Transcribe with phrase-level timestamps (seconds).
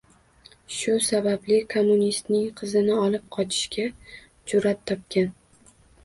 [0.75, 3.85] Shu sababli kommunistning qizini olib qochishga
[4.53, 5.29] jur’at topgan.